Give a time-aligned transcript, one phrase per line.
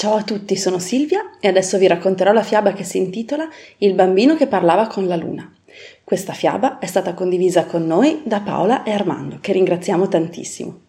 [0.00, 3.92] Ciao a tutti, sono Silvia e adesso vi racconterò la fiaba che si intitola Il
[3.92, 5.54] bambino che parlava con la luna.
[6.02, 10.80] Questa fiaba è stata condivisa con noi da Paola e Armando, che ringraziamo tantissimo.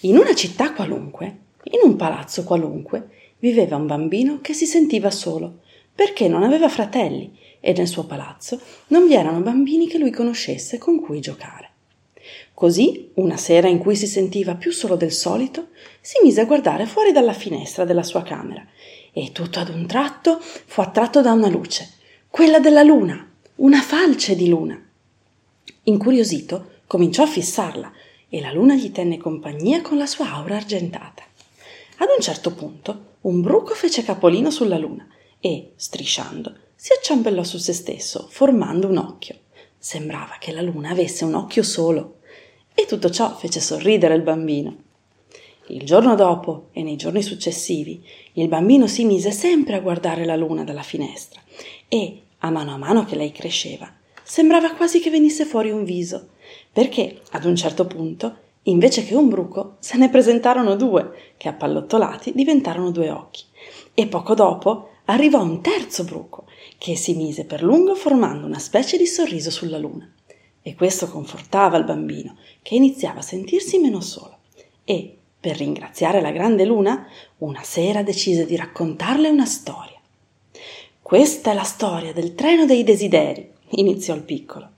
[0.00, 1.38] In una città qualunque,
[1.70, 5.60] in un palazzo qualunque, viveva un bambino che si sentiva solo,
[5.94, 10.78] perché non aveva fratelli e nel suo palazzo non vi erano bambini che lui conoscesse
[10.78, 11.69] con cui giocare.
[12.54, 15.68] Così, una sera in cui si sentiva più solo del solito,
[16.00, 18.66] si mise a guardare fuori dalla finestra della sua camera
[19.12, 21.90] e tutto ad un tratto fu attratto da una luce,
[22.28, 24.80] quella della luna, una falce di luna.
[25.84, 27.92] Incuriosito, cominciò a fissarla
[28.28, 31.22] e la luna gli tenne compagnia con la sua aura argentata.
[31.96, 35.06] Ad un certo punto un bruco fece capolino sulla luna
[35.40, 39.36] e, strisciando, si acciambellò su se stesso, formando un occhio.
[39.76, 42.19] Sembrava che la luna avesse un occhio solo.
[42.80, 44.74] E tutto ciò fece sorridere il bambino.
[45.66, 50.34] Il giorno dopo e nei giorni successivi il bambino si mise sempre a guardare la
[50.34, 51.42] luna dalla finestra
[51.86, 53.92] e, a mano a mano che lei cresceva,
[54.22, 56.30] sembrava quasi che venisse fuori un viso,
[56.72, 62.32] perché ad un certo punto, invece che un bruco, se ne presentarono due, che appallottolati
[62.34, 63.42] diventarono due occhi.
[63.92, 66.46] E poco dopo arrivò un terzo bruco,
[66.78, 70.10] che si mise per lungo formando una specie di sorriso sulla luna.
[70.62, 74.38] E questo confortava il bambino, che iniziava a sentirsi meno solo.
[74.84, 77.06] E, per ringraziare la grande luna,
[77.38, 79.98] una sera decise di raccontarle una storia.
[81.00, 84.68] Questa è la storia del treno dei desideri, iniziò il piccolo.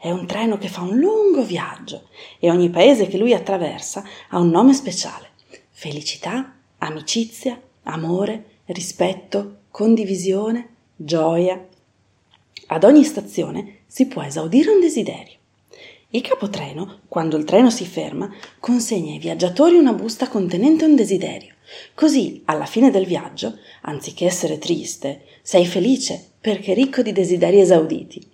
[0.00, 4.38] È un treno che fa un lungo viaggio e ogni paese che lui attraversa ha
[4.38, 5.30] un nome speciale.
[5.70, 11.66] Felicità, amicizia, amore, rispetto, condivisione, gioia.
[12.70, 15.36] Ad ogni stazione si può esaudire un desiderio.
[16.10, 21.54] Il capotreno, quando il treno si ferma, consegna ai viaggiatori una busta contenente un desiderio.
[21.94, 28.26] Così, alla fine del viaggio, anziché essere triste, sei felice perché ricco di desideri esauditi.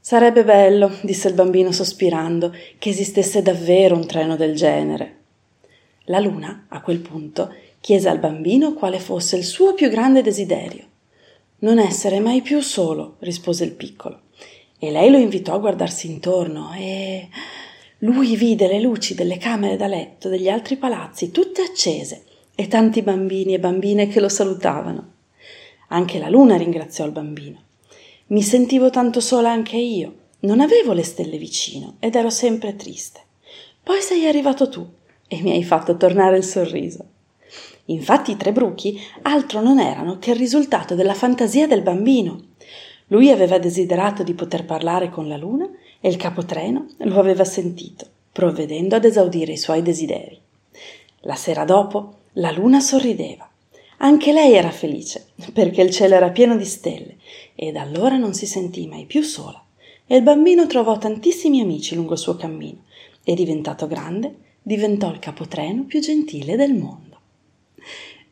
[0.00, 5.16] Sarebbe bello, disse il bambino sospirando, che esistesse davvero un treno del genere.
[6.04, 10.87] La luna, a quel punto, chiese al bambino quale fosse il suo più grande desiderio.
[11.60, 14.20] Non essere mai più solo, rispose il piccolo.
[14.78, 17.28] E lei lo invitò a guardarsi intorno e
[17.98, 22.22] lui vide le luci delle camere da letto degli altri palazzi tutte accese
[22.54, 25.14] e tanti bambini e bambine che lo salutavano.
[25.88, 27.60] Anche la luna ringraziò il bambino.
[28.28, 33.20] Mi sentivo tanto sola anche io, non avevo le stelle vicino ed ero sempre triste.
[33.82, 34.86] Poi sei arrivato tu
[35.26, 37.16] e mi hai fatto tornare il sorriso.
[37.90, 42.40] Infatti i tre bruchi altro non erano che il risultato della fantasia del bambino.
[43.08, 45.68] Lui aveva desiderato di poter parlare con la luna
[46.00, 50.38] e il capotreno lo aveva sentito, provvedendo ad esaudire i suoi desideri.
[51.22, 53.48] La sera dopo la luna sorrideva.
[54.00, 57.16] Anche lei era felice, perché il cielo era pieno di stelle,
[57.54, 59.60] e da allora non si sentì mai più sola.
[60.06, 62.84] E il bambino trovò tantissimi amici lungo il suo cammino,
[63.24, 67.07] e diventato grande, diventò il capotreno più gentile del mondo.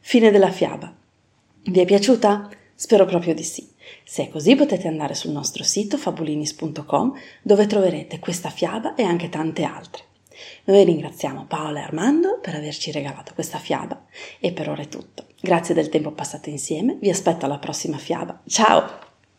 [0.01, 0.95] Fine della fiaba.
[1.65, 2.49] Vi è piaciuta?
[2.75, 3.69] Spero proprio di sì.
[4.05, 7.13] Se è così potete andare sul nostro sito fabulinis.com
[7.43, 10.05] dove troverete questa fiaba e anche tante altre.
[10.65, 14.05] Noi ringraziamo Paola e Armando per averci regalato questa fiaba
[14.39, 15.27] e per ora è tutto.
[15.41, 18.43] Grazie del tempo passato insieme, vi aspetto alla prossima fiaba.
[18.47, 19.06] Ciao!